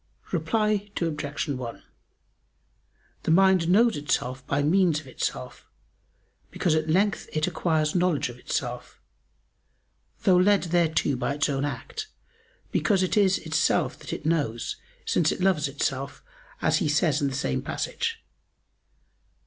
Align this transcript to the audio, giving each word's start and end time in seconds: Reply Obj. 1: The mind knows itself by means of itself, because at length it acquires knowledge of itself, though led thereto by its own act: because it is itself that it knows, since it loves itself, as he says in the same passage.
Reply 0.31 0.89
Obj. 0.99 1.47
1: 1.47 1.83
The 3.21 3.29
mind 3.29 3.69
knows 3.69 3.95
itself 3.95 4.43
by 4.47 4.63
means 4.63 4.99
of 4.99 5.05
itself, 5.05 5.69
because 6.49 6.73
at 6.73 6.89
length 6.89 7.29
it 7.33 7.45
acquires 7.45 7.93
knowledge 7.93 8.27
of 8.27 8.39
itself, 8.39 8.99
though 10.23 10.37
led 10.37 10.63
thereto 10.71 11.15
by 11.15 11.35
its 11.35 11.49
own 11.49 11.65
act: 11.65 12.07
because 12.71 13.03
it 13.03 13.15
is 13.15 13.37
itself 13.37 13.99
that 13.99 14.11
it 14.11 14.25
knows, 14.25 14.75
since 15.05 15.31
it 15.31 15.39
loves 15.41 15.67
itself, 15.67 16.23
as 16.63 16.77
he 16.77 16.89
says 16.89 17.21
in 17.21 17.27
the 17.27 17.35
same 17.35 17.61
passage. 17.61 18.23